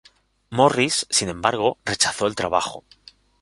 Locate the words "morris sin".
0.49-1.29